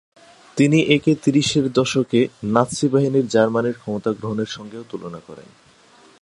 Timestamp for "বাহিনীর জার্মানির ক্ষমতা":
2.87-4.11